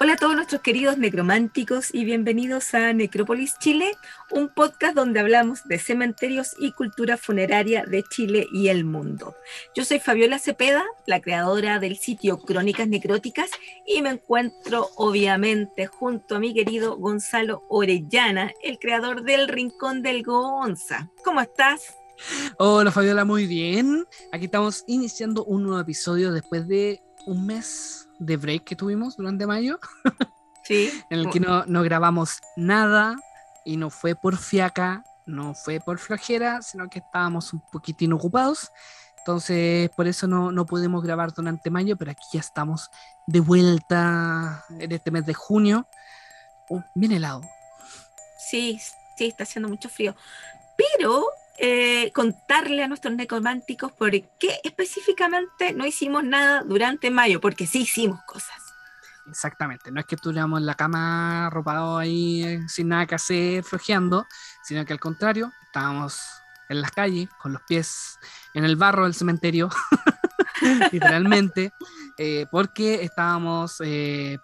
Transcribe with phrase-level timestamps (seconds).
[0.00, 3.96] Hola a todos nuestros queridos necrománticos y bienvenidos a Necrópolis Chile,
[4.30, 9.34] un podcast donde hablamos de cementerios y cultura funeraria de Chile y el mundo.
[9.74, 13.50] Yo soy Fabiola Cepeda, la creadora del sitio Crónicas Necróticas
[13.84, 20.22] y me encuentro obviamente junto a mi querido Gonzalo Orellana, el creador del Rincón del
[20.22, 21.10] Gonza.
[21.24, 21.96] ¿Cómo estás?
[22.58, 24.06] Hola Fabiola, muy bien.
[24.30, 29.46] Aquí estamos iniciando un nuevo episodio después de un mes de break que tuvimos durante
[29.46, 29.78] mayo.
[30.64, 30.90] Sí.
[31.10, 33.16] en el que no, no grabamos nada
[33.64, 38.70] y no fue por fiaca, no fue por flojera, sino que estábamos un poquitín ocupados.
[39.18, 42.90] Entonces, por eso no, no pudimos grabar durante mayo, pero aquí ya estamos
[43.26, 45.86] de vuelta en este mes de junio.
[46.70, 47.42] Uh, bien helado.
[48.38, 48.80] Sí,
[49.16, 50.16] sí, está haciendo mucho frío.
[50.78, 51.26] Pero
[51.60, 57.80] eh, contarle a nuestros necrománticos por qué específicamente no hicimos nada durante mayo, porque sí
[57.80, 58.62] hicimos cosas.
[59.28, 63.64] Exactamente, no es que estuviéramos en la cama arropados ahí eh, sin nada que hacer,
[63.64, 64.26] flojeando,
[64.62, 66.20] sino que al contrario, estábamos
[66.68, 68.18] en las calles con los pies
[68.54, 69.68] en el barro del cementerio,
[70.92, 71.72] literalmente,
[72.18, 73.78] eh, porque estábamos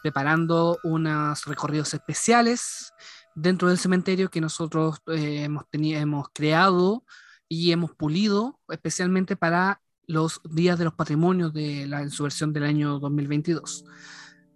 [0.02, 2.92] preparando unos recorridos especiales
[3.34, 7.04] dentro del cementerio que nosotros eh, hemos, hemos creado
[7.48, 12.52] y hemos pulido especialmente para los días de los patrimonios de la, en su versión
[12.52, 13.84] del año 2022.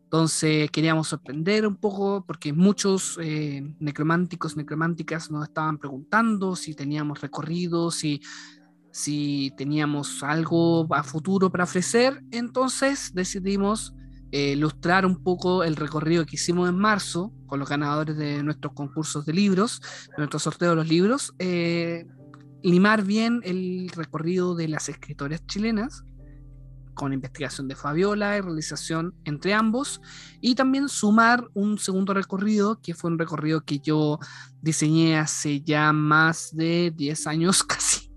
[0.04, 7.20] Entonces queríamos sorprender un poco porque muchos eh, necrománticos, necrománticas nos estaban preguntando si teníamos
[7.20, 8.22] recorrido, si,
[8.90, 12.22] si teníamos algo a futuro para ofrecer.
[12.30, 13.92] Entonces decidimos
[14.32, 18.74] eh, ilustrar un poco el recorrido que hicimos en marzo con los ganadores de nuestros
[18.74, 22.06] concursos de libros, de nuestro sorteo de los libros, eh,
[22.62, 26.04] limar bien el recorrido de las escritoras chilenas
[26.98, 30.02] con investigación de Fabiola y realización entre ambos,
[30.40, 34.18] y también sumar un segundo recorrido, que fue un recorrido que yo
[34.60, 38.12] diseñé hace ya más de 10 años casi.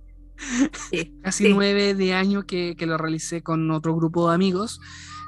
[1.22, 4.82] casi nueve 9 de años que, que, lo realicé con otro grupo de amigos,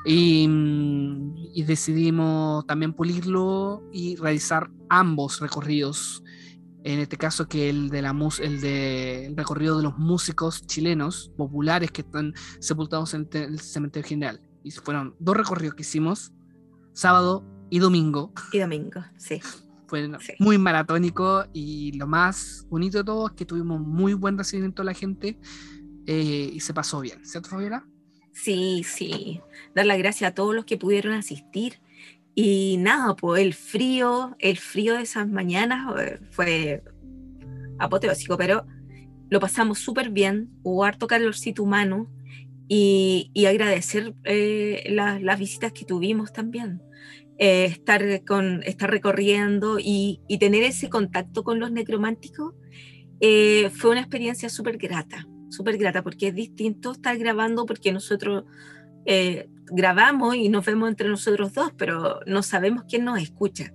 [0.06, 6.24] y, decidimos también pulirlo y realizar ambos recorridos.
[6.84, 11.32] En este caso, que el de la el de el recorrido de los músicos chilenos
[11.38, 14.42] populares que están sepultados en el cementerio general.
[14.64, 16.34] Y fueron dos recorridos que hicimos,
[16.92, 18.34] sábado y domingo.
[18.52, 19.40] Y domingo, sí.
[19.88, 20.10] Fue
[20.40, 24.86] muy maratónico y lo más bonito de todo es que tuvimos muy buen recibimiento de
[24.88, 25.38] la gente
[26.08, 27.86] eh, y se pasó bien, ¿cierto, Fabiola?
[28.34, 29.42] Sí, sí.
[29.76, 31.80] Dar las gracias a todos los que pudieron asistir.
[32.36, 36.84] Y nada, pues el frío, el frío de esas mañanas eh, fue
[37.78, 38.66] apoteósico, pero
[39.30, 40.50] lo pasamos súper bien.
[40.64, 42.10] Hubo harto calorcito humano
[42.68, 46.82] y, agradecer eh, las visitas que tuvimos también.
[47.40, 52.56] Eh, estar, con, estar recorriendo y, y, tener ese contacto con los necrománticos
[53.72, 58.46] fue una experiencia súper grata súper grata porque es distinto estar grabando porque nosotros
[59.06, 63.74] eh, grabamos y nos vemos entre nosotros dos, pero no sabemos quién nos escucha.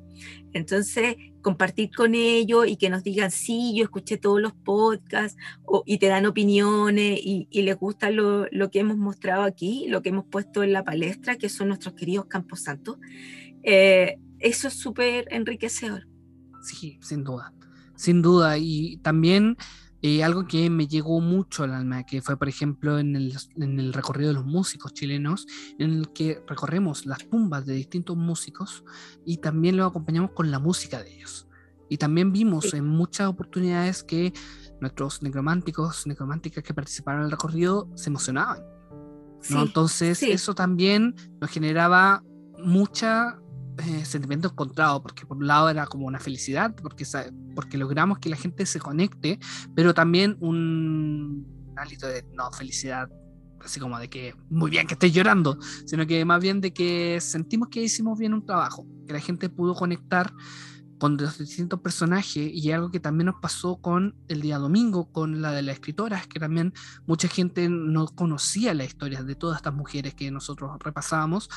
[0.53, 5.37] Entonces, compartir con ellos y que nos digan, sí, yo escuché todos los podcasts
[5.87, 10.09] y te dan opiniones y, les gusta lo, lo, que hemos mostrado aquí, lo que
[10.09, 12.99] hemos puesto en la palestra, que son nuestros queridos Camposantos.
[13.63, 16.07] Eh, eso es súper enriquecedor.
[16.63, 17.53] Sí, sin duda,
[17.95, 18.59] sin duda.
[18.59, 19.57] Y también
[20.01, 23.81] y algo que me llegó mucho al alma, que fue, por ejemplo, en el, en
[23.81, 25.47] el, recorrido de los músicos chilenos,
[25.79, 28.85] en el que recorremos las tumbas de distintos músicos
[29.25, 31.49] y también lo acompañamos con la música de ellos.
[31.89, 34.33] Y también vimos en muchas oportunidades que
[34.81, 38.63] nuestros necrománticos, necrománticas que participaron en el recorrido se emocionaban.
[39.51, 39.63] ¿no?
[39.63, 42.23] Entonces, eso también nos generaba
[42.59, 43.39] mucha
[43.79, 47.05] eh, sentimiento encontrado, porque por un lado era como una felicidad, porque,
[47.55, 49.39] porque logramos que la gente se conecte,
[49.75, 51.47] pero también un,
[51.77, 53.09] hálito de no felicidad,
[53.65, 57.21] así como de que muy bien que estés llorando, sino que más bien de que
[57.21, 60.33] sentimos que hicimos bien un trabajo, que la gente pudo conectar
[60.99, 65.41] con los distintos personajes y algo que también nos pasó con el día domingo, con
[65.41, 66.73] la de las escritoras, que también
[67.07, 71.49] mucha gente no conocía la historia de todas estas mujeres que nosotros repasábamos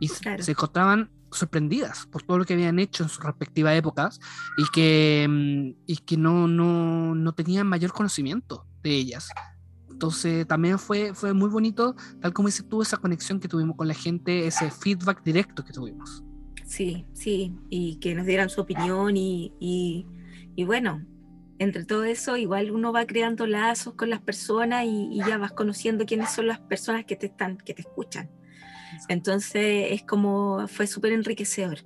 [0.00, 4.20] y se encontraban sorprendidas por todo lo que habían hecho en sus respectivas épocas
[4.56, 9.28] y que, mm, y que no, no, no tenían mayor conocimiento de ellas.
[9.90, 13.88] Entonces también fue, fue muy bonito, tal como dice tú, esa conexión que tuvimos con
[13.88, 16.22] la gente, ese feedback directo que tuvimos.
[16.68, 20.06] Sí, sí, y que nos dieran su opinión y, y,
[20.54, 21.02] y bueno,
[21.58, 25.52] entre todo eso igual uno va creando lazos con las personas y, y, ya vas
[25.52, 28.30] conociendo quiénes son las personas que te están, que te escuchan.
[29.08, 31.78] Entonces es como, fue súper enriquecedor,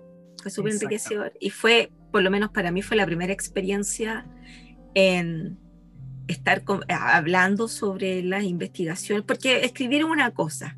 [0.42, 1.32] fue súper enriquecedor.
[1.38, 4.26] Y fue, por lo menos para mí, fue la primera experiencia
[4.94, 5.60] en
[6.26, 10.76] estar con- hablando sobre las investigaciones, porque escribir es una cosa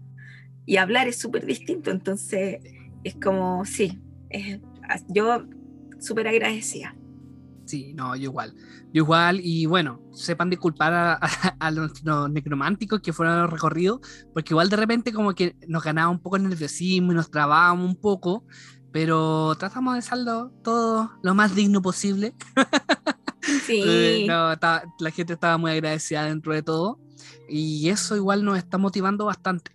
[0.66, 2.58] y hablar es súper distinto, entonces
[3.04, 4.60] es como, sí, es-
[5.08, 5.44] yo
[6.00, 6.94] súper agradecida.
[7.66, 8.54] Sí, no, yo igual.
[8.92, 13.50] Yo igual, y bueno, sepan disculpar a, a- a los, los necrománticos que fueron al
[13.50, 14.00] recorrido,
[14.34, 17.88] porque igual de repente como que nos ganaba un poco el nerviosismo y nos trabábamos
[17.88, 18.44] un poco,
[18.92, 22.34] pero tratamos de hacerlo todo lo más digno posible.
[23.66, 26.98] Sí, Eh, no, está- la gente estaba muy agradecida dentro de todo,
[27.48, 29.72] y eso igual nos está motivando bastante,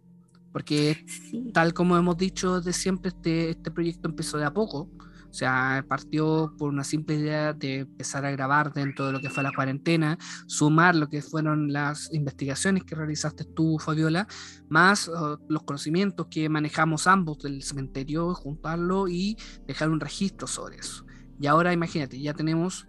[0.52, 4.90] porque sí, tal como hemos dicho de siempre, este, este proyecto empezó de a poco.
[5.30, 9.30] O sea, partió por una simple idea de empezar a grabar dentro de lo que
[9.30, 10.18] fue la cuarentena,
[10.48, 14.28] sumar lo que fueron las investigaciones que realizaste tú, Fabiola,
[14.70, 19.38] más uh, los conocimientos que manejamos ambos del cementerio, juntarlo y
[19.68, 21.06] dejar un registro sobre eso.
[21.40, 22.88] Y ahora imagínate, ya tenemos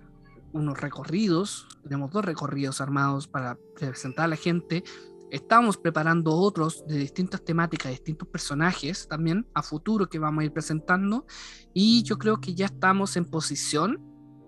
[0.52, 4.82] unos recorridos, tenemos dos recorridos armados para presentar a la gente,
[5.30, 10.52] Estamos preparando otros de distintas temáticas, distintos personajes también a futuro que vamos a ir
[10.52, 11.24] presentando.
[11.72, 14.00] Y yo creo que ya estamos en posición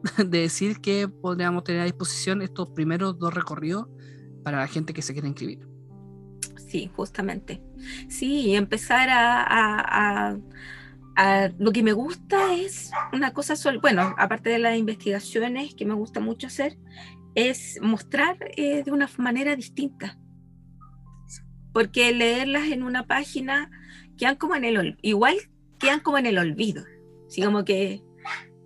[0.19, 3.87] de decir que podríamos tener a disposición estos primeros dos recorridos
[4.43, 5.69] para la gente que se quiera inscribir.
[6.57, 7.63] sí, justamente.
[8.09, 10.39] Sí, empezar a, a-
[11.17, 15.95] a- Lo que me gusta es una cosa, bueno, aparte de las investigaciones que me
[15.95, 16.79] gusta mucho hacer,
[17.35, 20.19] es mostrar eh, de una manera distinta.
[21.73, 23.71] Porque leerlas en una página
[24.17, 25.37] quedan como en el igual
[25.79, 26.85] quedan como en el olvido.
[27.27, 28.03] Así como que.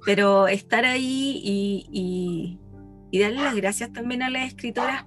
[0.04, 2.60] Pero estar ahí y, y,
[3.10, 5.06] y darle las gracias también a las escritoras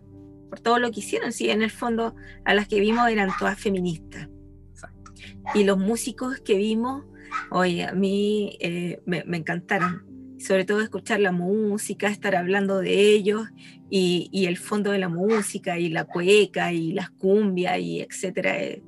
[0.50, 1.32] por todo lo que hicieron.
[1.32, 4.28] Sí, en el fondo, a las que vimos eran todas feministas.
[4.72, 5.14] Exacto.
[5.54, 7.06] Y los músicos que vimos,
[7.52, 10.06] oye, a mí eh, me, me encantaron.
[10.38, 13.48] Sobre todo escuchar la música, estar hablando de ellos
[13.90, 18.58] y, y el fondo de la música y la cueca y las cumbias y etcétera.
[18.64, 18.84] eh,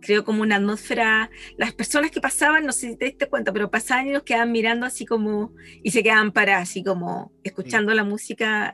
[0.00, 1.30] creo como una atmósfera.
[1.56, 4.52] Las personas que pasaban, no sé si te diste cuenta, pero pasaban y nos quedaban
[4.52, 5.52] mirando así como
[5.82, 8.72] y se quedaban paradas, así como escuchando la música.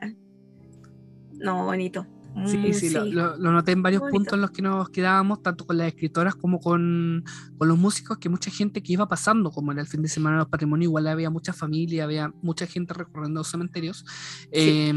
[1.33, 2.05] No, bonito.
[2.45, 3.11] Sí, Mm, sí, Lo, sí.
[3.11, 6.33] lo- lo noté en varios puntos en los que nos quedábamos, tanto con las escritoras
[6.35, 7.25] como con,
[7.57, 10.37] con los músicos, que mucha gente que iba pasando, como era el fin de semana
[10.37, 14.05] de los patrimonios, igual había mucha familia, había mucha gente recorriendo los cementerios,
[14.51, 14.93] eh,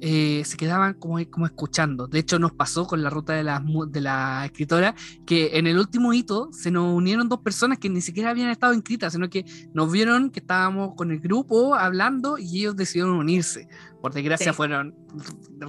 [0.00, 2.08] eh, se quedaban como, como escuchando.
[2.08, 4.94] De hecho, nos pasó con la ruta de la, de la escritora,
[5.24, 8.74] que en el último hito se nos unieron dos personas que ni siquiera habían estado
[8.74, 13.68] inscritas, sino que nos vieron que estábamos con el grupo hablando y ellos decidieron unirse.
[14.02, 14.56] Por desgracia Sí.
[14.56, 14.94] fueron,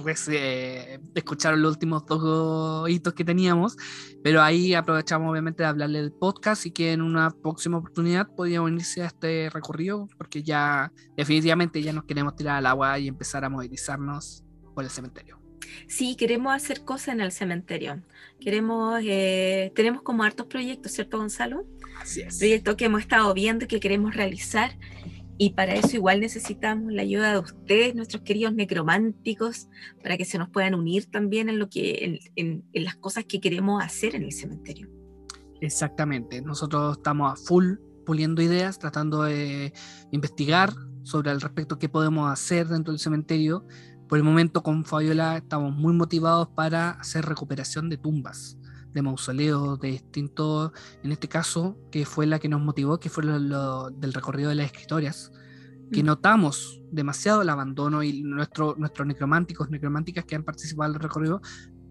[0.04, 3.76] res- eh, escucharon los últimos dos hitos que teníamos,
[4.22, 8.60] pero ahí aprovechamos obviamente de hablarle del podcast y que en una próxima oportunidad podía
[8.60, 13.44] unirse a este recorrido porque ya definitivamente ya nos queremos tirar al agua y empezar
[13.44, 14.42] a movilizarnos
[14.74, 15.38] por el cementerio.
[15.86, 18.02] Sí, queremos hacer cosas en el cementerio.
[18.40, 21.64] Queremos, eh, tenemos como hartos proyectos, ¿cierto, Gonzalo?
[22.00, 22.38] Así es.
[22.38, 24.76] Proyectos que hemos estado viendo y que queremos realizar.
[25.36, 29.68] Y para eso igual necesitamos la ayuda de ustedes, nuestros queridos necrománticos,
[30.02, 33.40] para que se nos puedan unir también en lo que, en, en- las cosas que
[33.40, 34.88] queremos hacer en el cementerio.
[35.60, 36.40] Exactamente.
[36.40, 37.74] Nosotros estamos a full
[38.06, 39.72] puliendo ideas, tratando de
[40.12, 40.72] investigar
[41.02, 43.66] sobre al respecto qué podemos hacer dentro del cementerio.
[44.08, 48.58] Por el momento con Fabiola estamos muy motivados para hacer recuperación de tumbas,
[48.94, 50.70] de mausoleos, de distintos,
[51.02, 54.48] en este caso, que fue la que nos motivó, que fue lo, lo del recorrido
[54.50, 55.30] de las escritorias,
[55.92, 56.06] que Mm.
[56.06, 61.40] notamos demasiado el abandono y nuestro, nuestros necrománticos, necrománticas que han participado en el recorrido,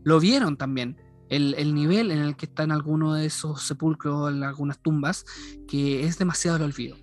[0.04, 0.98] lo vieron también.
[1.30, 5.26] El, el nivel en el que están algunos de esos sepulcros, en algunas tumbas,
[5.68, 6.98] que es demasiado el olvido.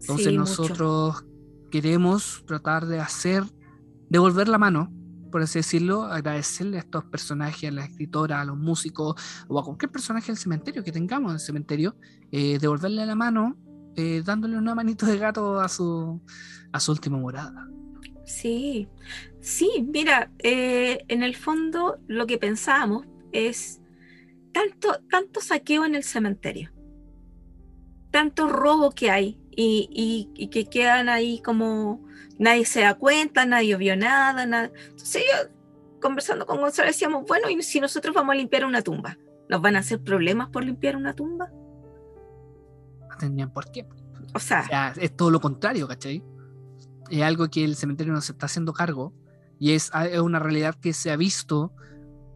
[0.00, 0.40] Entonces Sí, mucho.
[0.40, 1.24] nosotros
[1.70, 3.44] queremos tratar de hacer,
[4.08, 4.92] devolver la mano,
[5.36, 9.62] por así decirlo, agradecerle a estos personajes, a la escritora, a los músicos o a
[9.62, 11.94] cualquier personaje del cementerio que tengamos en el cementerio,
[12.32, 13.54] eh, devolverle la mano
[13.96, 16.22] eh, dándole una manito de gato a su,
[16.72, 17.68] a su última morada.
[18.24, 18.88] Sí,
[19.42, 23.82] sí, mira, eh, en el fondo lo que pensábamos es
[24.54, 26.72] tanto, tanto saqueo en el cementerio,
[28.10, 32.05] tanto robo que hay y, que quedan ahí como
[32.38, 34.70] nadie se da cuenta, nadie vio nada, nada.
[34.88, 35.48] Entonces yo,
[36.00, 39.76] conversando con Gonzalo decíamos, bueno, y si nosotros vamos a limpiar una tumba, ¿nos van
[39.76, 41.50] a hacer problemas por limpiar una tumba?
[43.08, 43.86] No tendrían por qué.
[44.34, 46.22] O sea, O sea, es todo lo contrario, ¿cachai?
[47.10, 49.14] Es algo que el cementerio no se está haciendo cargo
[49.58, 51.72] y es, es una realidad que se ha visto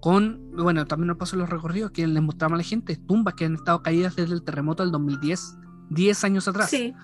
[0.01, 3.45] con, bueno, también nos pasó los recorridos que les mostramos a la gente, tumbas que
[3.45, 5.57] han estado caídas desde el terremoto del 2010,
[5.91, 6.71] 10 años atrás.
[6.71, 6.95] Sí.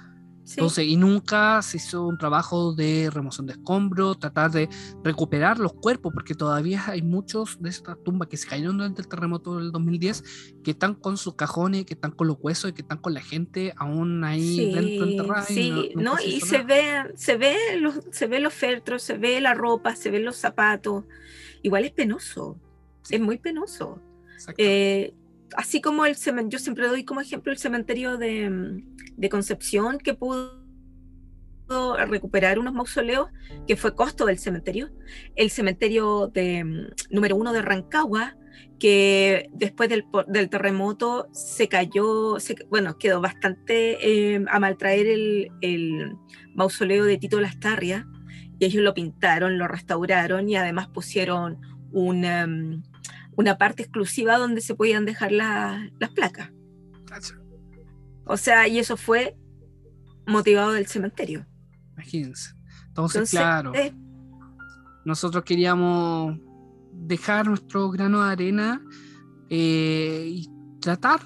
[0.48, 4.68] Entonces, y nunca se hizo un trabajo de remoción de escombros, tratar de
[5.02, 9.08] recuperar los cuerpos, porque todavía hay muchos de estas tumbas que se cayeron durante el
[9.08, 12.82] terremoto del 2010 que están con sus cajones, que están con los huesos y que
[12.82, 15.42] están con la gente aún ahí dentro enterrada.
[15.42, 19.40] Sí, y no, y se ve, se ve los, se ve los feltros, se ve
[19.40, 21.04] la ropa, se ven los zapatos.
[21.62, 22.58] Igual es penoso,
[23.10, 24.00] es muy penoso.
[24.58, 25.12] Eh,
[25.56, 26.16] así como el
[26.48, 28.82] yo siempre doy como ejemplo el cementerio de,
[29.16, 30.66] de Concepción que pudo
[32.06, 33.28] recuperar unos mausoleos,
[33.66, 34.90] que fue costo del cementerio.
[35.34, 38.36] El cementerio de, número uno de Rancagua,
[38.78, 42.36] que después del, del terremoto se cayó,
[42.68, 46.16] bueno, quedó bastante eh, a maltraer el, el,
[46.54, 48.06] mausoleo de Tito Lastarria,
[48.58, 51.58] y ellos lo pintaron, lo restauraron y además pusieron
[51.92, 52.48] una,
[53.36, 56.50] una parte exclusiva donde se podían dejar las placas.
[58.24, 59.36] O sea, y eso fue
[60.26, 61.46] motivado del cementerio.
[61.92, 62.54] Imagínense.
[62.88, 63.94] Entonces, claro, eh,
[65.04, 66.38] nosotros queríamos
[66.92, 68.82] dejar nuestro grano de arena
[69.50, 70.48] eh, y
[70.80, 71.20] tratar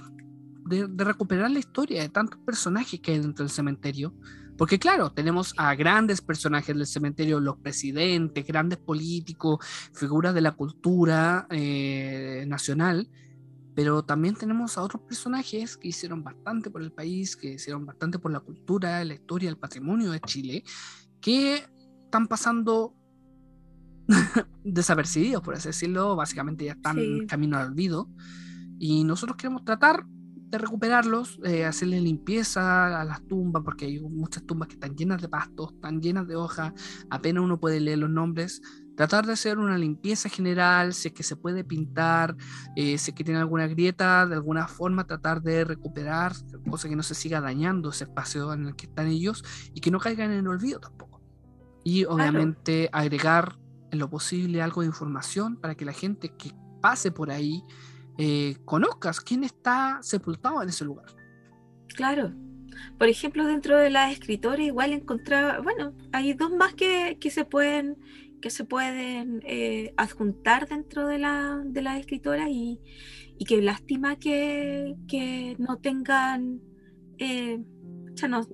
[0.67, 4.15] de, recuperar la historia de tantos personajes que hay dentro del cementerio.
[4.61, 9.65] Porque claro, tenemos a grandes personajes del cementerio, los presidentes, grandes políticos,
[9.95, 13.09] figuras de la cultura eh, nacional,
[13.75, 18.19] pero también tenemos a otros personajes que hicieron bastante por el país, que hicieron bastante
[18.19, 20.63] por la cultura, la historia, el patrimonio de Chile,
[21.23, 21.65] que
[22.05, 22.95] están pasando
[24.63, 28.11] desapercibidos, por así decirlo, básicamente ya están en camino al olvido.
[28.79, 30.05] Y nosotros queremos tratar
[30.51, 35.23] de recuperarlos, eh, hacerle limpieza a las tumbas, porque hay muchas tumbas que están llenas
[35.23, 36.73] de pastos, están llenas de hojas,
[37.09, 38.61] apenas uno puede leer los nombres.
[38.97, 42.37] Tratar de hacer una limpieza general, si es que se puede pintar,
[42.75, 46.33] eh, si es que tiene alguna grieta, de alguna forma tratar de recuperar,
[46.69, 49.91] cosa que no se siga dañando ese espacio en el que están ellos y que
[49.91, 51.23] no caigan en el olvido tampoco.
[51.85, 53.57] Y obviamente agregar
[53.91, 56.53] en lo posible algo de información para que la gente que
[56.83, 57.63] pase por ahí
[58.21, 61.07] eh, conozcas quién está sepultado en ese lugar.
[61.89, 62.33] Claro.
[62.99, 67.45] Por ejemplo, dentro de las escritoras igual encontraba, bueno, hay dos más que, que se
[67.45, 67.97] pueden
[68.41, 72.81] que se pueden eh, adjuntar dentro de la, de las escritoras y,
[73.39, 76.63] y que lástima que, que no tengan
[77.19, 77.63] eh,
[78.29, 78.47] no,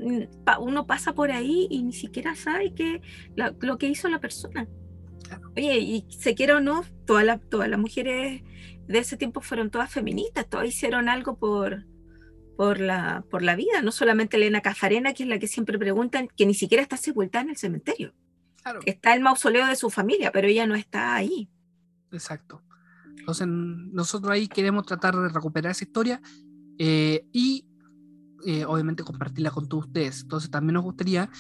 [0.61, 3.01] uno pasa por ahí y ni siquiera sabe que
[3.35, 4.69] lo que hizo la persona.
[5.57, 8.43] Oye, y se quiera o no, todas las, todas las mujeres
[8.87, 11.87] de ese tiempo fueron todas feministas, todas hicieron algo por,
[12.57, 16.29] por, la, por la vida, no solamente Elena Cafarena, que es la que siempre preguntan,
[16.37, 18.15] que ni siquiera está sepultada en el cementerio.
[18.85, 21.49] Está el mausoleo de su familia, pero ella no está ahí.
[22.11, 22.63] Exacto.
[23.17, 26.21] Entonces, nosotros ahí queremos tratar de recuperar esa historia
[26.79, 27.65] eh, y
[28.45, 30.23] eh, obviamente compartirla con todos ustedes.
[30.23, 31.31] Entonces, también nos gustaría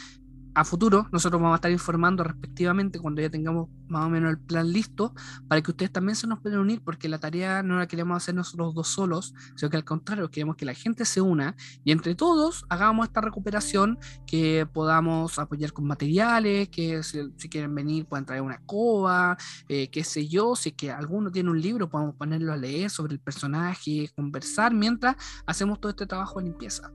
[0.57, 4.39] a futuro nosotros vamos a estar informando respectivamente cuando ya tengamos más o menos el
[4.39, 5.15] plan listo
[5.49, 8.35] para que ustedes también se nos puedan unir porque la tarea no la queremos hacer
[8.35, 12.15] nosotros dos solos, sino que al contrario queremos que la gente se una y entre
[12.15, 17.21] todos hagamos esta recuperación que podamos apoyar con materiales, que si,
[17.51, 19.37] quieren venir puedan traer una coba,
[19.69, 22.89] eh, qué sé yo, si es que alguno tiene un libro podemos ponerlo a leer
[22.89, 26.91] sobre el personaje, conversar mientras hacemos todo este trabajo de limpieza.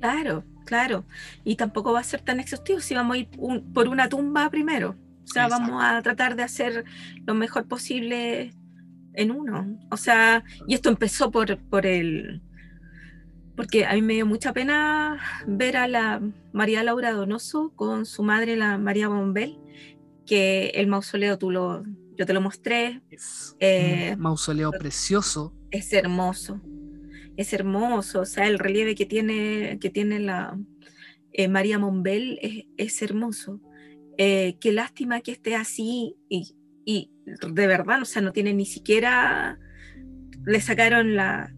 [0.00, 1.04] Claro, claro.
[1.44, 3.28] Y tampoco va a ser tan exhaustivo si vamos a ir
[3.74, 4.96] por una tumba primero.
[5.24, 6.84] O sea, vamos a tratar de hacer
[7.24, 8.52] lo mejor posible
[9.12, 9.78] en uno.
[9.90, 12.42] O sea, y esto empezó por, por el...
[13.54, 16.20] Porque a mí me dio mucha pena ver a la
[16.52, 19.58] María Laura Donoso con su madre, la María Bombel,
[20.26, 21.84] que el mausoleo tú lo,
[22.16, 23.02] yo te lo mostré.
[23.10, 25.54] Es eh, un mausoleo precioso.
[25.70, 26.60] Es hermoso
[27.40, 30.58] es hermoso, o sea, el relieve que tiene, que tiene la
[31.32, 32.38] eh, María Monbel
[32.76, 33.62] es, hermoso.
[34.18, 36.54] Eh, qué lástima que esté así y,
[37.24, 39.58] de verdad, o sea, no tiene ni siquiera,
[40.44, 41.54] le sacaron la,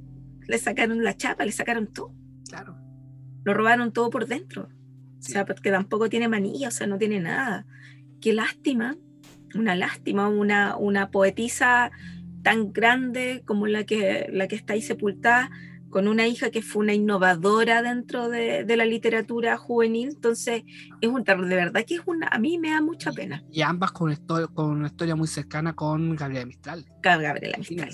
[0.46, 2.14] le sacaron la chapa, le sacaron todo.
[2.48, 2.76] Claro.
[3.44, 4.68] Lo robaron todo por dentro.
[5.18, 7.66] O sea, porque tampoco tiene manilla, o sea, no tiene nada.
[8.20, 8.96] Qué lástima,
[9.56, 11.90] una lástima, una, una poetisa
[12.44, 15.50] tan grande como la que, la que está ahí sepultada,
[15.92, 20.64] con una hija que fue una innovadora dentro de, la literatura juvenil, entonces
[21.02, 23.44] es un de verdad que es una, a mí me da mucha pena.
[23.52, 24.16] Y, ambas con,
[24.54, 26.86] con una historia muy cercana con Gabriela Mistral.
[27.02, 27.92] Gabriela Mistral.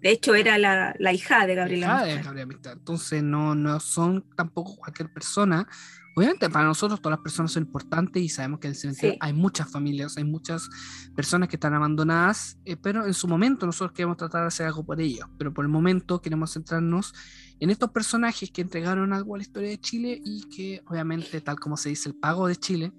[0.00, 2.08] De hecho, era la, hija de Gabriela Mistral.
[2.08, 2.78] De Gabriela Mistral.
[2.78, 5.66] Entonces, no, no son tampoco cualquier persona.
[6.14, 9.32] Obviamente para nosotros todas las personas son importantes y sabemos que en el cementerio hay
[9.32, 10.68] muchas familias, hay muchas
[11.14, 14.84] personas que están abandonadas, eh, pero en su momento nosotros queremos tratar de hacer algo
[14.84, 17.14] por ellos, pero por el momento queremos centrarnos
[17.60, 21.58] en estos personajes que entregaron algo a la historia de Chile y que obviamente, tal
[21.58, 22.92] como se dice, el pago de Chile,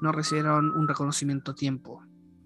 [0.00, 2.02] no recibieron un reconocimiento a tiempo.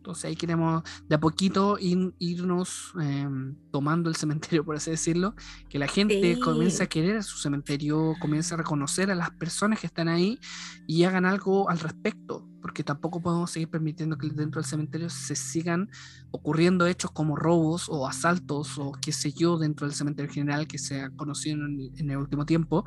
[0.07, 5.35] Entonces ahí queremos de a poquito irnos em, tomando el cementerio, por así decirlo,
[5.69, 9.89] que la gente comience a querer su cementerio, comience a reconocer a las personas que
[9.89, 10.39] están ahí
[10.87, 15.35] y hagan algo al respecto, porque tampoco podemos seguir permitiendo que dentro del cementerio se
[15.35, 15.91] sigan
[16.31, 20.79] ocurriendo hechos como robos o asaltos o qué sé yo dentro del cementerio general que
[20.79, 22.85] se ha conocido en, el último tiempo.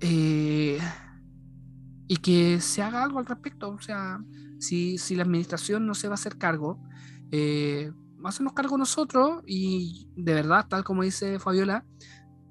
[0.00, 0.78] Eh,
[2.10, 4.18] y que se haga algo al respecto, o sea,
[4.58, 6.82] si, si la administración no se va a hacer cargo,
[7.30, 7.92] eh,
[8.24, 11.84] hacernos cargo nosotros y de verdad, tal como dice Fabiola,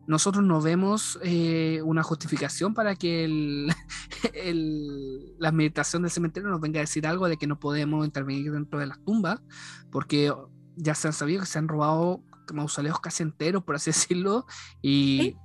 [0.08, 3.26] nosotros no vemos eh, una justificación para que
[4.34, 8.54] el, la administración del cementerio nos venga a decir algo de que no podemos intervenir
[8.54, 9.42] dentro de las tumbas,
[9.92, 10.34] porque
[10.78, 12.24] ya se han sabido que se han robado
[12.54, 14.46] mausoleos casi enteros, por así decirlo,
[14.82, 15.36] y...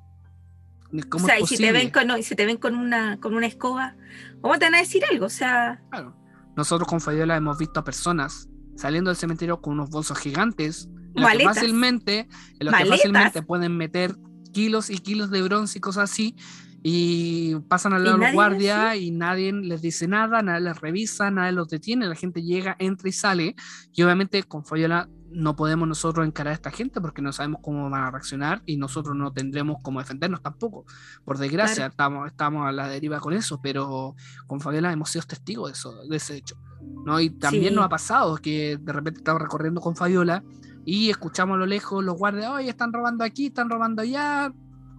[1.13, 3.97] o sea, y si te ven con, si te ven con una, con una escoba,
[4.41, 5.27] ¿cómo te van a decir algo?
[5.27, 5.83] O sea...
[5.91, 6.17] Claro.
[6.57, 11.23] Nosotros con Fabiola hemos visto a personas saliendo del cementerio con unos bolsos gigantes, en
[11.23, 14.17] los que fácilmente, en los que fácilmente pueden meter
[14.53, 16.37] kilos y kilos de bronce y cosas así,
[16.83, 21.31] y pasan al lado de los guardias y nadie les dice nada, nadie les revisa,
[21.31, 23.57] nadie los detiene, la gente llega, entra y sale,
[23.93, 27.91] y obviamente con Fabiola no podemos nosotros encarar a esta gente porque no sabemos cómo
[27.91, 30.87] van a reaccionar y nosotros no tendremos cómo defendernos tampoco.
[31.25, 34.15] Por desgracia, estamos, estamos a la deriva con eso, pero
[34.47, 36.57] con Fabiola hemos sido testigos de, eso, de ese hecho.
[37.05, 37.21] ¿no?
[37.21, 40.43] Y también nos ha pasado que de repente estamos recorriendo con Fabiola
[40.85, 44.53] y escuchamos a lo lejos los guardias, oye, están robando aquí, están robando allá.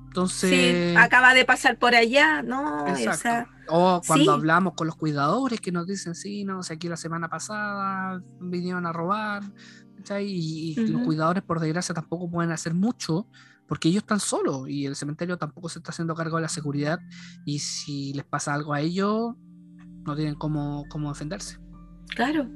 [0.07, 0.91] Entonces...
[0.91, 2.85] Sí, acaba de pasar por allá, ¿no?
[3.67, 6.97] O, cuando hablamos con los cuidadores que nos dicen, sí, no, o sea, aquí la
[6.97, 9.43] semana pasada vinieron a robar,
[10.21, 13.27] y, los cuidadores, por desgracia, tampoco pueden hacer mucho
[13.67, 16.99] porque ellos están solos y el cementerio tampoco se está haciendo cargo de la seguridad
[17.45, 19.33] y si les pasa algo a ellos,
[20.05, 21.57] no tienen cómo, cómo defenderse.
[22.15, 22.47] Claro,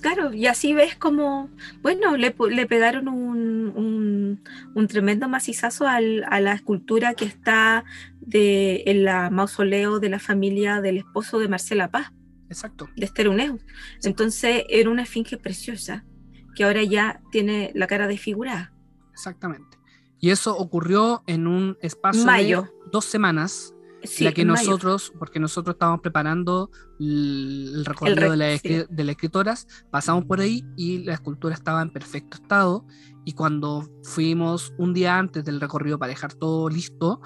[0.00, 4.42] claro, y así ves como, bueno, le, le pegaron un,
[4.74, 7.84] un, tremendo macizazo al, a la escultura que está
[8.20, 12.12] de, en la mausoleo de la familia del esposo de Marcela Paz.
[12.48, 12.90] Exacto.
[12.96, 13.30] De Esther
[14.02, 16.04] Entonces era una esfinge preciosa
[16.54, 18.72] que ahora ya tiene la cara desfigurada.
[19.12, 19.78] Exactamente.
[20.20, 25.74] Y eso ocurrió en un espacio de dos semanas, sí, la que nosotros, porque nosotros
[25.74, 31.54] estábamos preparando el recorrido de, la de las escritoras, pasamos por ahí y la escultura
[31.54, 32.86] estaba en perfecto estado.
[33.24, 37.20] Y cuando fuimos un día antes del recorrido para dejar todo listo,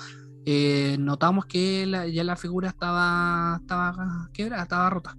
[0.46, 5.18] eh, notamos que ya la figura estaba, estaba quebrada, estaba rota.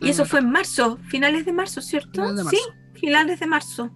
[0.00, 2.36] Y eso fue en marzo, finales de marzo, ¿cierto?
[2.48, 2.58] Sí,
[3.02, 3.90] finales de marzo.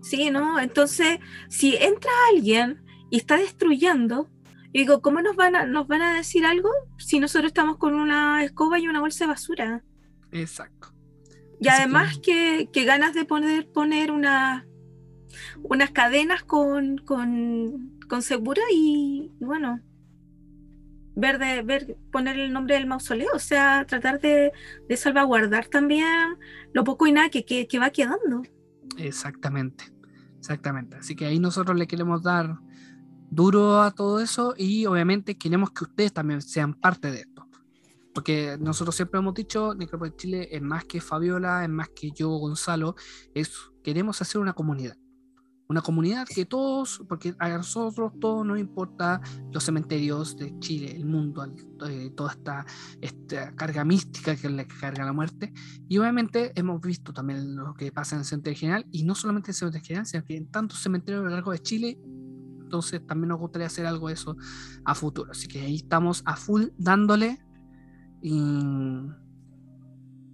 [0.00, 0.60] Sí, ¿no?
[0.60, 4.30] Entonces, si entra alguien y está destruyendo,
[4.72, 8.44] digo, ¿cómo nos van a, nos van a decir algo si nosotros estamos con una
[8.44, 9.82] escoba y una bolsa de basura?
[10.30, 10.94] Exacto.
[11.60, 12.68] Y además que...
[12.86, 14.64] ganas de poner, poner una,
[15.64, 19.80] unas cadenas con, con, con segura y, bueno,
[21.18, 24.52] ver, de, ver poner el nombre del mausoleo, o sea, tratar de,
[24.96, 26.36] salvaguardar también
[26.72, 28.42] lo poco y nada que, que, va quedando.
[28.96, 29.84] Exactamente,
[30.38, 30.96] exactamente.
[30.96, 32.58] Así que ahí nosotros le queremos dar
[33.30, 37.46] duro a todo eso y obviamente queremos que ustedes también sean parte de esto.
[38.14, 42.28] Porque nosotros siempre hemos dicho, Necrópolis Chile es más que Fabiola, es más que yo,
[42.30, 42.96] Gonzalo,
[43.34, 43.52] es
[43.82, 44.96] queremos hacer una comunidad
[45.68, 49.20] una comunidad que todos, porque a nosotros todos nos importa
[49.52, 51.44] los cementerios de Chile, el mundo,
[51.86, 52.66] eh, toda esta,
[53.02, 55.52] esta, carga mística que que carga la muerte.
[55.86, 59.50] Y obviamente hemos visto también lo que pasa en el cementerio general, y no solamente
[59.50, 61.98] en el cementerio general, sino que en tantos cementerios a lo largo de Chile.
[62.62, 64.36] Entonces también nos gustaría hacer algo de eso
[64.84, 65.32] a futuro.
[65.32, 67.38] Así que ahí estamos a full dándole.
[68.22, 68.40] Y...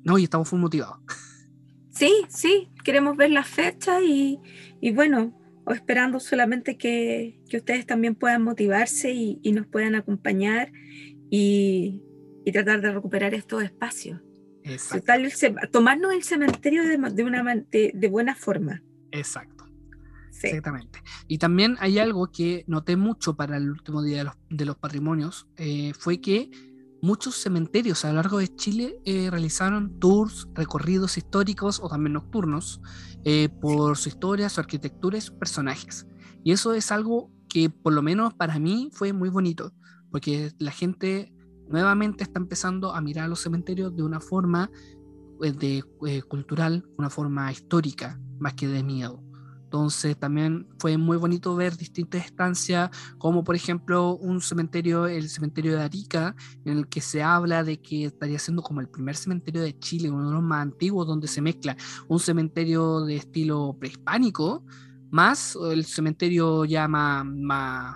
[0.04, 0.98] No, y estamos full motivados.
[1.94, 4.40] Sí, sí, queremos ver la fecha y,
[4.80, 9.94] y bueno, o esperando solamente que, que, ustedes también puedan motivarse y, y nos puedan
[9.94, 10.72] acompañar
[11.30, 12.02] y,
[12.44, 14.20] y, tratar de recuperar estos espacios.
[14.64, 15.12] Exacto.
[15.70, 18.82] tomarnos el cementerio de, de una de, de, buena forma.
[19.10, 19.64] Exacto.
[20.42, 21.00] Exactamente.
[21.28, 24.76] Y también hay algo que noté mucho para el último día de los, de los
[24.76, 26.50] patrimonios, eh, fue que
[27.04, 32.80] muchos cementerios a lo largo de Chile eh, realizaron tours, recorridos históricos o también nocturnos
[33.24, 36.06] eh, por su historia, su arquitectura y sus personajes.
[36.42, 39.72] Y eso es algo que por lo menos para mí fue muy bonito,
[40.10, 41.32] porque la gente
[41.68, 44.70] nuevamente está empezando a mirar a los cementerios de una forma
[45.42, 49.22] eh, de, eh, cultural, una forma histórica, más que de miedo.
[49.74, 55.76] Entonces también fue muy bonito ver distintas estancias, como por ejemplo un cementerio, el cementerio
[55.76, 59.62] de Arica, en el que se habla de que estaría siendo como el primer cementerio
[59.62, 64.62] de Chile, uno de los más antiguos, donde se mezcla un cementerio de estilo prehispánico
[65.14, 67.24] más el cementerio ya más,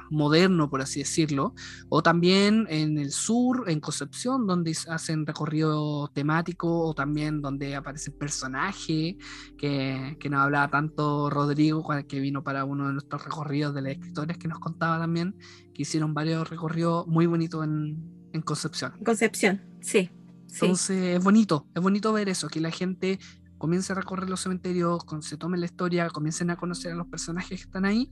[0.08, 1.52] moderno, por así decirlo,
[1.88, 8.16] o también en el sur, en Concepción, donde hacen recorrido temático, o también donde aparecen
[8.16, 9.16] personajes
[9.58, 13.92] que, que nos hablaba tanto Rodrigo, que vino para uno de nuestros recorridos de las
[13.92, 15.36] escritores que nos contaba también,
[15.74, 18.92] que hicieron varios recorridos muy bonitos en, en Concepción.
[19.04, 20.08] Concepción, sí.
[20.52, 23.18] Entonces es bonito, es bonito ver eso, que la gente
[23.58, 27.48] comiencen a recorrer los cementerios, se tomen la historia, comiencen a conocer a los personajes
[27.60, 28.10] que están ahí.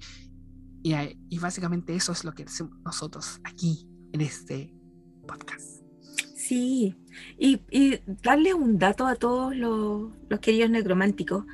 [0.82, 4.72] Y, básicamente eso es lo que hacemos nosotros aquí en este
[5.26, 5.82] podcast.
[6.36, 6.94] Sí,
[7.38, 11.44] y, y darle un dato a todos los, los queridos necrománticos.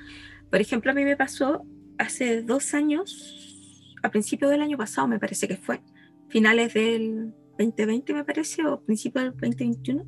[0.51, 1.65] Por ejemplo, a mí me pasó
[1.99, 5.81] hace dos años, a principios del año pasado me parece que fue,
[6.29, 10.05] finales del 2020 me parece, o principios del 2021,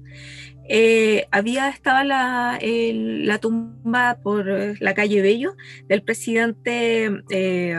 [0.68, 4.46] eh, había, estaba la, la, tumba por
[4.80, 5.56] la calle Bello
[5.88, 7.76] del presidente eh,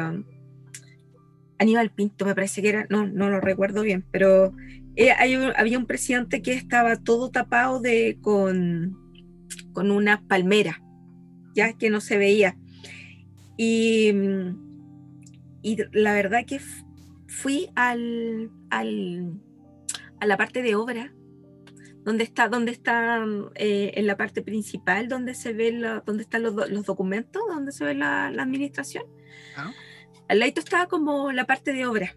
[1.57, 4.53] Aníbal Pinto, me parece que era, no, no lo recuerdo bien, pero
[4.95, 8.97] eh, había un presidente que estaba todo tapado de, con,
[9.73, 10.81] con una palmera,
[11.55, 12.57] ya que no se veía.
[13.57, 14.11] Y,
[15.61, 16.59] y la verdad que
[17.27, 19.39] fui al, al,
[20.25, 21.13] a la parte de obra
[22.03, 26.43] donde está, donde está eh, en la parte principal, donde se ve la, donde están
[26.43, 29.05] los, los, documentos, donde se ve la, la administración.
[29.57, 29.71] Ah.
[30.27, 32.15] Al lado estaba como la parte de obra.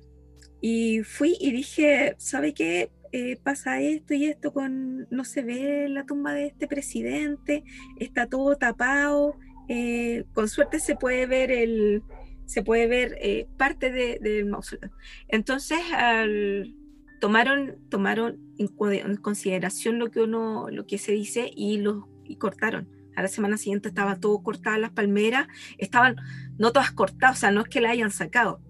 [0.61, 2.90] Y fui y dije, ¿sabe qué?
[3.12, 7.64] Eh, pasa esto y esto con, no se ve la tumba de este presidente,
[7.99, 12.03] está todo tapado, eh, con suerte se puede ver el,
[12.44, 14.90] se puede ver parte del de, mausoleo.
[15.29, 16.75] Entonces, al,
[17.20, 22.88] tomaron, tomaron en, consideración lo que uno, lo que se dice y lo y cortaron.
[23.16, 26.16] A la semana siguiente estaba todo cortadas las palmeras, estaban
[26.57, 28.61] no todas cortadas, o sea, no es que la hayan sacado,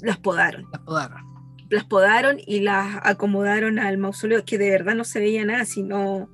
[0.00, 0.66] las podaron.
[0.70, 1.22] Las podaron.
[1.70, 6.28] Las podaron y las acomodaron al mausoleo, que de verdad no se veía nada, sino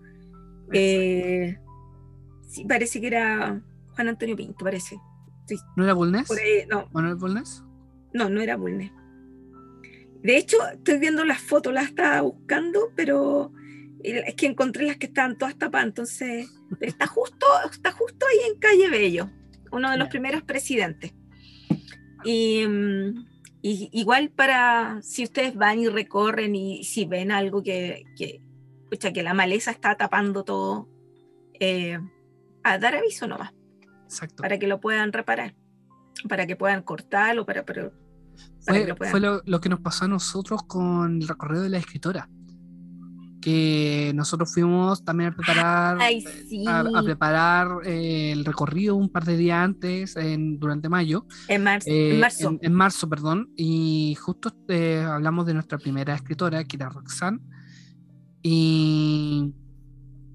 [0.72, 1.58] eh,
[2.48, 3.62] sí, parece que era
[3.94, 5.00] Juan Antonio Pinto, parece.
[5.76, 6.28] ¿No era Bulnes?
[6.68, 6.88] no.
[6.92, 7.62] ¿No era Bulnes?
[8.12, 8.90] No, no era Bulnes.
[10.22, 13.52] De hecho, estoy viendo las fotos, las estaba buscando, pero
[14.02, 16.48] es que encontré las que estaban todas tapadas, entonces
[16.80, 19.30] está justo, está justo ahí en Calle Bello,
[19.70, 21.14] uno de los primeros presidentes.
[22.24, 22.64] Y,
[23.62, 28.40] igual para si ustedes van y recorren y si ven algo que, que,
[29.12, 30.88] que la maleza está tapando todo,
[31.60, 31.98] eh,
[32.62, 33.52] a dar aviso nomás.
[34.04, 34.42] Exacto.
[34.42, 35.54] Para que lo puedan reparar,
[36.28, 37.92] para que puedan cortarlo, para, para
[39.10, 42.28] fue, lo, que nos pasó a nosotros con el recorrido de la escritora.
[43.40, 49.58] Que nosotros fuimos también a preparar, a, preparar eh, el recorrido un par de días
[49.58, 51.24] antes, en, durante mayo.
[51.46, 52.58] En, eh, marzo.
[52.60, 53.50] En, marzo, perdón.
[53.56, 57.38] Y justo eh, hablamos de nuestra primera escritora, que era Roxanne.
[58.42, 59.54] Y,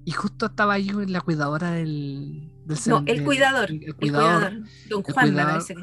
[0.04, 3.70] y justo estaba ahí la cuidadora del, del No, el cuidador.
[3.70, 4.62] El, cuidador.
[4.88, 5.76] Don Juan, me parece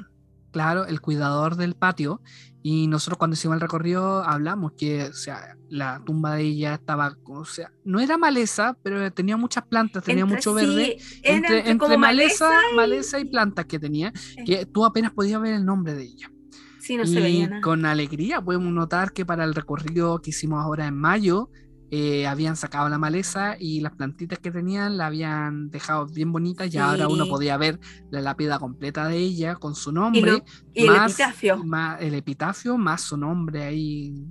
[0.51, 2.21] claro, el cuidador del patio.
[2.63, 7.17] Y nosotros cuando hicimos el recorrido hablamos que, o sea, la tumba de ella estaba,
[7.25, 10.97] o sea, no era maleza, pero tenía muchas plantas, tenía mucho verde.
[11.23, 13.25] entre, maleza, maleza y...
[13.25, 14.13] plantas que tenía,
[14.45, 16.31] que tú apenas podías ver el nombre de ella.
[16.79, 20.87] Sí, no se veía Con alegría podemos notar que para el recorrido que hicimos ahora
[20.87, 21.49] en mayo,
[21.93, 26.73] eh, habían sacado la maleza y las plantitas que tenían la habían dejado bien bonitas
[26.73, 30.41] y ahora uno podía ver la lápida completa de ella con su nombre.
[30.73, 31.57] Y, el epitafio.
[31.57, 34.25] Más, el epitafio más su nombre ahí.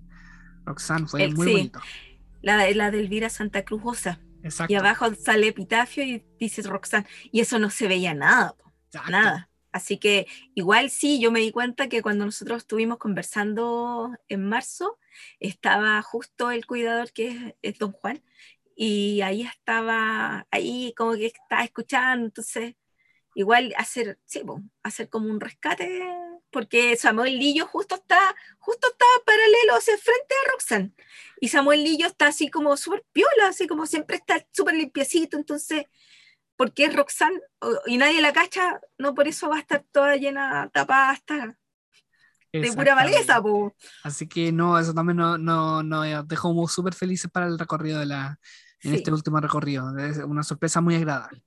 [0.64, 1.80] Roxanne fue muy bonito.
[2.40, 4.20] La, la de Elvira Santa Cruz Osa.
[4.68, 7.06] Y abajo sale epitafio y dices Roxanne.
[7.30, 8.54] Y eso no se veía nada.
[9.10, 9.49] Nada.
[9.72, 14.98] Así que igual sí, yo me di cuenta que cuando nosotros estuvimos conversando en marzo,
[15.38, 18.22] estaba justo el cuidador que es, don Juan,
[18.74, 22.74] y ahí estaba, ahí como que estaba escuchando, entonces
[23.34, 24.42] igual hacer, sí,
[24.82, 26.02] hacer como un rescate,
[26.50, 30.92] porque Samuel Lillo justo está, justo está paralelo hacia frente a Roxanne,
[31.40, 35.84] y Samuel Lillo está así como súper piola, así como siempre está súper limpiecito, entonces,
[36.60, 37.40] porque es Roxanne
[37.86, 41.56] y nadie la cacha, no por eso va a estar toda llena, tapada hasta
[42.52, 43.74] de pura maleza, po.
[44.02, 48.04] Así que no, eso también nos no, no, dejó súper felices para el recorrido de
[48.04, 48.38] la,
[48.82, 49.96] en este último recorrido.
[49.96, 51.42] Es una sorpresa muy agradable.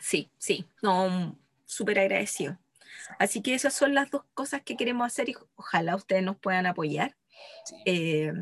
[0.00, 2.58] Sí, sí, no, súper agradecido.
[3.20, 6.66] Así que esas son las dos cosas que queremos hacer y ojalá ustedes nos puedan
[6.66, 7.16] apoyar.
[7.84, 8.32] Eh,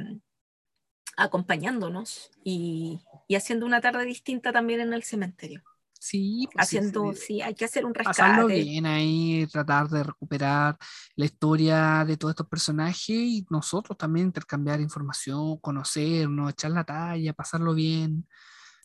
[1.18, 3.00] acompañándonos y,
[3.34, 5.62] haciendo una tarde distinta también en el cementerio.
[5.98, 8.20] Sí, pues haciendo, sí, hay que hacer un rescate.
[8.20, 10.76] Pasarlo bien ahí, tratar de recuperar
[11.16, 17.32] la historia de todos estos personajes y nosotros también intercambiar información, conocernos, echar la talla,
[17.32, 18.28] pasarlo bien.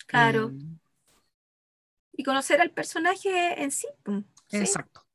[0.08, 0.50] Claro.
[0.50, 0.80] Eh,
[2.14, 3.88] y conocer al personaje en sí.
[4.50, 5.06] Exacto.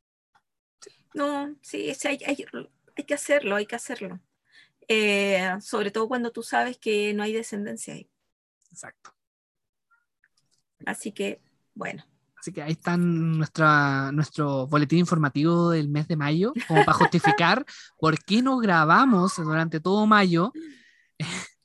[1.15, 4.21] No, sí, hay, hay que hacerlo, hay que hacerlo.
[4.87, 8.09] Eh, sobre todo cuando tú sabes que no hay descendencia ahí.
[8.71, 9.16] Exacto.
[10.87, 11.43] Así que,
[11.75, 12.03] bueno.
[12.39, 17.65] Así que ahí está nuestra, nuestro boletín informativo del mes de mayo, como para justificar
[17.99, 20.53] por qué no grabamos durante todo mayo.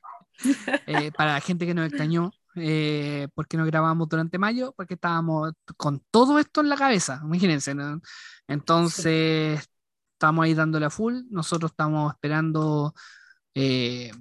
[0.87, 4.73] Eh, para la gente que nos extrañó, eh, ¿por qué no grabamos durante mayo?
[4.75, 7.75] Porque estábamos con todo esto en la cabeza, imagínense.
[8.47, 9.69] Entonces,
[10.13, 11.21] estamos ahí dándole a full.
[11.29, 12.95] Nosotros estamos esperando
[13.53, 14.11] eh,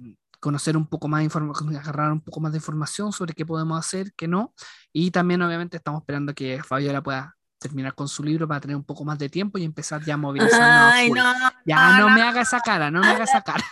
[0.41, 3.79] conocer un poco más de información, agarrar un poco más de información sobre qué podemos
[3.79, 4.53] hacer, qué no.
[4.91, 8.83] Y también, obviamente, estamos esperando que Fabiola pueda terminar con su libro para tener un
[8.83, 10.93] poco más de tiempo y empezar ya a movilizarnos.
[10.93, 11.17] a full.
[11.63, 13.63] ya no, me haga esa cara, no me haga esa cara.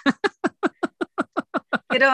[1.90, 2.08] Pero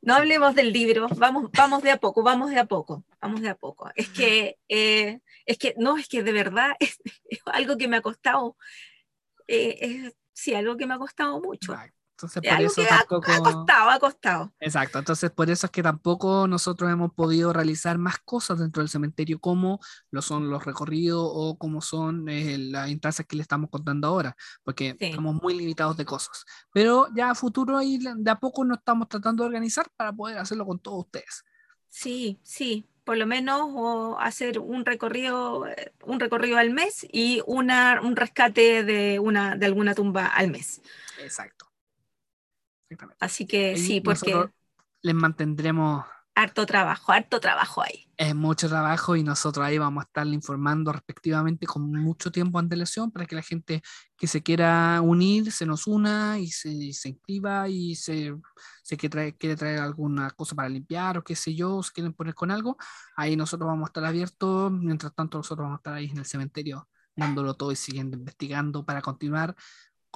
[0.00, 3.50] no hablemos del libro, vamos, vamos de a poco, vamos de a poco, vamos de
[3.50, 3.90] a poco.
[3.94, 6.98] Es que eh, es que no, es que de verdad es,
[7.44, 8.56] algo que me ha costado,
[9.46, 11.76] eh, es, sí, algo que me ha costado mucho.
[12.14, 13.32] Entonces, por eso tampoco...
[13.32, 14.54] ha, costado, ha costado.
[14.60, 18.88] Exacto, entonces por eso es que tampoco nosotros hemos podido realizar más cosas dentro del
[18.88, 19.80] cementerio como
[20.12, 24.36] lo son los recorridos o como son eh, las instancias que le estamos contando ahora,
[24.62, 26.44] porque estamos muy limitados de cosas.
[26.72, 30.38] Pero ya a futuro ahí de a poco nos estamos tratando de organizar para poder
[30.38, 31.44] hacerlo con todos ustedes.
[31.88, 35.66] Sí, sí, por lo menos o hacer un recorrido,
[36.04, 40.80] un recorrido al mes y una, un rescate de, una, de alguna tumba al mes.
[41.18, 41.73] Exacto.
[43.20, 44.48] Así que sí, porque...
[45.02, 46.04] Les mantendremos
[46.34, 48.10] harto trabajo, harto trabajo ahí.
[48.16, 52.64] Es mucho trabajo y nosotros ahí vamos a estarle informando respectivamente con mucho tiempo de
[52.64, 53.82] antelación para que la gente
[54.16, 58.34] que se quiera unir se nos una y se, se inscriba y se,
[58.82, 62.50] se quiere, traer, alguna cosa para limpiar o qué sé yo, se quieren poner con
[62.50, 62.76] algo,
[63.16, 66.26] ahí nosotros vamos a estar abiertos, mientras tanto nosotros vamos a estar ahí en el
[66.26, 69.54] cementerio dándolo todo y siguiendo investigando para continuar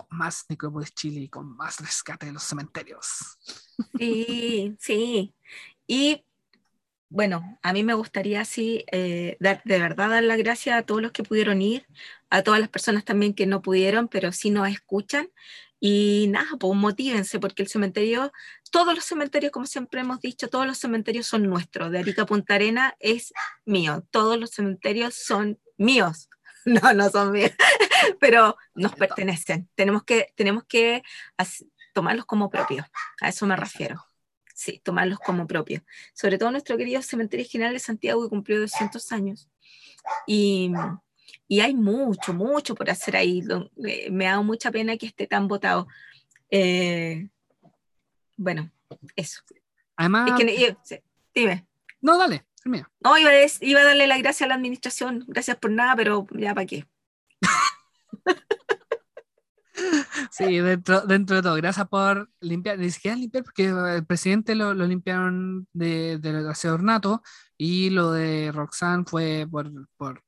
[0.07, 3.39] con más Necrópolis Chile y con más rescate de los cementerios.
[3.99, 5.35] Sí, sí.
[5.87, 6.25] Y
[7.09, 11.01] bueno, a mí me gustaría así eh, dar, de verdad dar las gracias a todos
[11.01, 11.87] los que pudieron ir,
[12.31, 15.31] a todas las personas también que no pudieron, pero sí nos escuchan.
[15.81, 18.33] Y nada, pues motívense, porque el cementerio,
[18.73, 21.93] todos los cementerios, como siempre hemos dicho, todos los cementerios son nuestros.
[21.93, 23.33] De Arica Punta Arena es
[23.65, 24.05] mío.
[24.11, 26.29] Todos los cementerios son míos.
[26.69, 27.53] No, no son míos,
[28.21, 29.69] pero nos pertenecen.
[29.75, 31.03] Tenemos que, tenemos que
[31.93, 32.87] tomarlos como propios.
[33.21, 34.09] A eso me refiero
[34.59, 35.83] sí, tomarlos como propios.
[36.13, 39.49] Sobre todo nuestro querido Cementerio General de Santiago que cumplió 200 años.
[40.27, 40.73] Y,
[41.47, 43.43] y hay mucho, mucho por hacer ahí.
[43.87, 45.87] Eh, me da mucha pena que esté tan votado.
[46.51, 47.29] Eh,
[48.37, 48.71] bueno,
[49.15, 49.43] eso.
[49.97, 50.41] Además,
[51.33, 51.67] dime.
[52.01, 52.45] No, dale,
[53.01, 56.27] No, iba a, iba a darle la gracia a la administración, gracias por nada, pero
[56.33, 56.87] ya para qué.
[60.31, 61.55] Sí, dentro, dentro de todo.
[61.55, 62.79] Gracias por limpiar.
[62.79, 67.23] Ni siquiera limpiar porque el presidente lo, lo limpiaron de, de ornato
[67.57, 70.23] y lo de Roxanne fue por, por,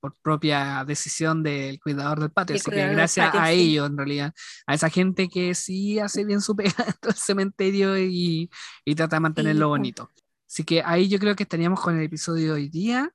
[0.00, 2.56] por propia decisión del cuidador del patio.
[2.56, 4.34] Así que gracias a ellos, en realidad,
[4.66, 8.50] a esa gente que sí hace bien su pega dentro del cementerio y,
[8.84, 10.10] y trata de mantenerlo bonito.
[10.52, 13.10] Así que ahí yo creo que estaríamos con el episodio de hoy día,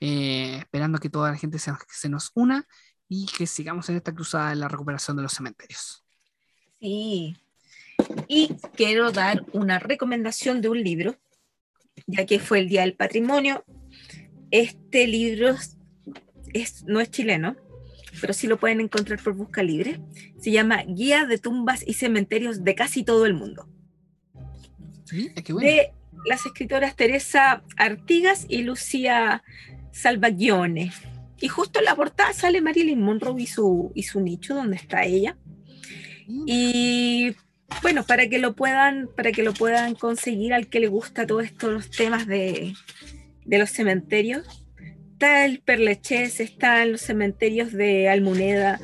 [0.00, 2.66] eh, esperando que toda la gente se, se nos una
[3.06, 6.04] y que sigamos en esta cruzada en la recuperación de los cementerios.
[6.80, 7.36] Sí,
[8.26, 11.14] y quiero dar una recomendación de un libro,
[12.08, 13.64] ya que fue el Día del Patrimonio.
[14.50, 15.54] Este libro
[16.52, 17.54] es, no es chileno,
[18.20, 20.00] pero sí lo pueden encontrar por Busca Libre.
[20.40, 23.68] Se llama Guía de tumbas y cementerios de casi todo el mundo.
[25.04, 25.70] Sí, qué bueno.
[25.70, 29.42] De las escritoras Teresa Artigas y Lucía
[29.92, 30.92] Salvagione.
[31.40, 35.04] Y justo en la portada sale Marilyn Monroe y su, y su nicho, donde está
[35.04, 35.36] ella.
[36.46, 37.34] Y
[37.82, 41.44] bueno, para que lo puedan, para que lo puedan conseguir al que le gusta todos
[41.44, 42.74] estos temas de,
[43.44, 44.64] de los cementerios.
[45.12, 48.80] Está el Perleches, está en los cementerios de Almuneda,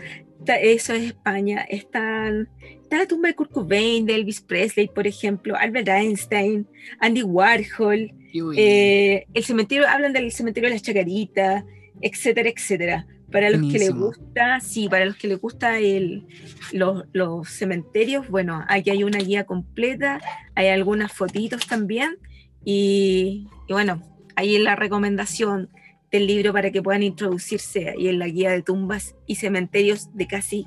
[0.47, 1.61] eso es España.
[1.63, 2.49] Están,
[2.89, 6.67] está la tumba de Kurt Cobain, de Elvis Presley, por ejemplo, Albert Einstein,
[7.01, 8.15] Andy Warhol.
[8.57, 11.65] Eh, el cementerio, hablan del cementerio de las Chacaritas,
[12.01, 13.07] etcétera, etcétera.
[13.31, 16.27] Para los que les gusta, sí, para los que les gusta el,
[16.73, 20.19] los, los, cementerios, bueno, aquí hay una guía completa,
[20.55, 22.17] hay algunas fotitos también,
[22.65, 24.03] y, y bueno,
[24.35, 25.69] ahí en la recomendación
[26.11, 30.27] del libro para que puedan introducirse ahí en la guía de tumbas y cementerios de
[30.27, 30.67] casi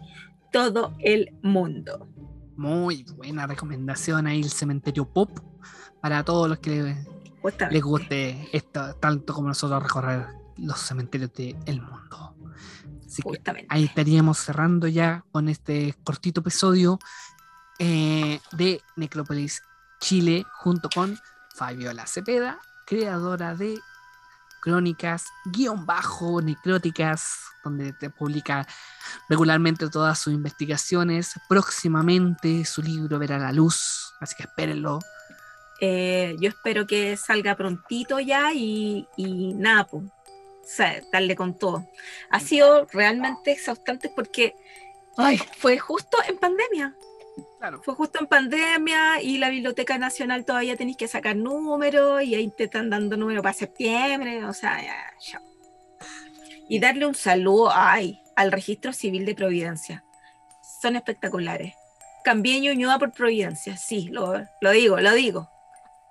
[0.51, 2.10] todo el mundo.
[2.61, 5.31] Muy buena recomendación ahí el cementerio pop
[5.99, 6.95] para todos los que
[7.71, 12.35] les guste esto, tanto como nosotros recorrer los cementerios del mundo.
[13.03, 16.99] Así que ahí estaríamos cerrando ya con este cortito episodio
[17.79, 19.63] eh, de Necrópolis
[19.99, 21.17] Chile junto con
[21.55, 23.79] Fabiola Cepeda, creadora de
[24.61, 28.67] crónicas, guion bajo, necróticas, donde te publica
[29.27, 31.33] regularmente todas sus investigaciones.
[31.49, 34.99] Próximamente su libro verá la luz, así que espérenlo.
[35.81, 39.07] Eh, yo espero que salga prontito ya y,
[39.55, 40.03] nada, pues,
[41.11, 41.87] darle con todo.
[42.29, 44.53] Ha sido realmente exhaustante porque
[45.17, 46.95] ay, fue justo en pandemia.
[47.83, 52.49] Fue justo en pandemia y la Biblioteca Nacional todavía tenéis que sacar números y ahí
[52.49, 54.81] te están dando números para septiembre, o sea,
[55.19, 55.41] ya,
[56.67, 60.03] Y darle un saludo ay, al Registro Civil de Providencia.
[60.81, 61.75] Son espectaculares.
[62.23, 64.33] Cambié Ñuñoa por Providencia, sí, lo,
[64.71, 65.49] digo, lo digo.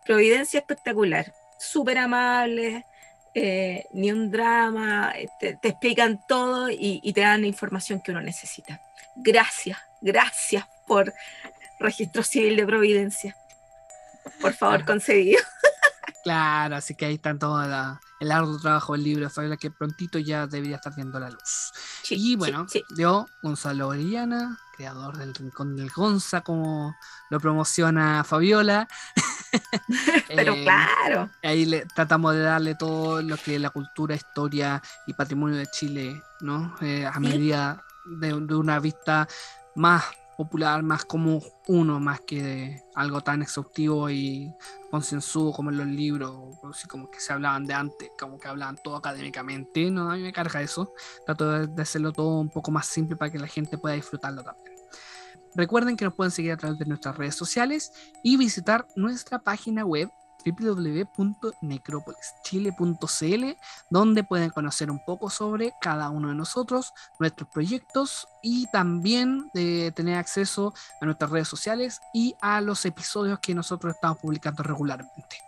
[0.04, 2.86] Providencia espectacular, súper amable,
[3.34, 8.12] eh, ni un drama, eh, te, explican todo y, y te dan la información que
[8.12, 8.80] uno necesita.
[9.16, 11.12] Gracias, gracias por
[11.78, 13.36] registro civil de Providencia.
[14.40, 15.40] Por favor, concedido.
[16.22, 17.62] Claro, así que ahí está todo
[18.20, 21.72] el arduo trabajo del libro de Fabiola que prontito ya debería estar viendo la luz.
[22.10, 26.94] y bueno, yo, Gonzalo Orellana, creador del Rincón del Gonza, como
[27.30, 28.86] lo promociona Fabiola.
[30.28, 31.30] Pero eh, claro.
[31.42, 36.22] Ahí le, tratamos de darle todo lo que la cultura, historia y patrimonio de Chile,
[36.40, 36.76] ¿no?
[36.82, 39.26] Eh, a medida de, de, una vista
[39.74, 40.04] más
[40.36, 44.54] popular, más como uno, más que algo tan exhaustivo y
[44.90, 48.78] concienzudo como en los libros, así como que se hablaban de antes, como que hablaban
[48.82, 50.94] todo académicamente, no, a mí me carga eso,
[51.26, 54.76] trato de hacerlo todo un poco más simple para que la gente pueda disfrutarlo también.
[55.54, 59.84] Recuerden que nos pueden seguir a través de nuestras redes sociales y visitar nuestra página
[59.84, 60.08] web
[60.44, 63.44] www.necropolischile.cl,
[63.90, 69.92] donde pueden conocer un poco sobre cada uno de nosotros, nuestros proyectos y también de
[69.92, 75.38] tener acceso a nuestras redes sociales y a los episodios que nosotros estamos publicando regularmente.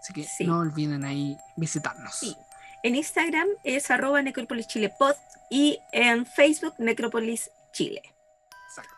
[0.00, 2.36] Así que no olviden ahí visitarnos.
[2.82, 5.14] En Instagram es arroba necropolischilepod
[5.48, 8.02] y en Facebook Necropolis Chile.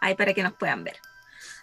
[0.01, 0.97] Ahí para que nos puedan ver.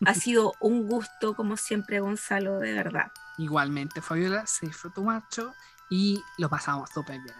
[0.05, 3.07] Ha sido un gusto, como siempre, Gonzalo, de verdad.
[3.41, 5.55] Igualmente, Fabiola, se disfrutó mucho
[5.89, 7.35] y lo pasamos súper bien.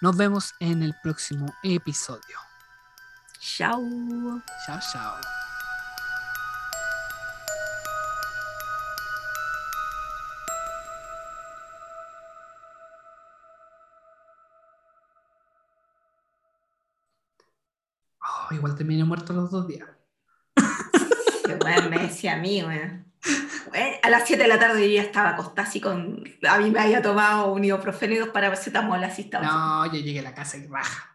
[0.00, 2.36] Nos vemos en el próximo episodio.
[3.38, 3.80] Chao.
[4.66, 5.14] Chao, chao.
[18.20, 19.88] Oh, igual terminé muerto los dos días.
[21.44, 23.07] Qué bueno, me decía a mí, eh,
[24.02, 26.24] a las 7 de la tarde ya estaba acostada así con.
[26.48, 29.46] A mí me había tomado un ibuprofeno y dos paracetamol, así estaba.
[29.46, 31.14] No, yo llegué a la casa y baja.